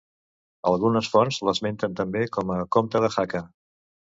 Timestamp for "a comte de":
2.55-3.13